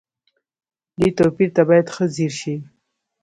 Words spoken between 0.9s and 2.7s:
دې توپير ته بايد ښه ځير شئ.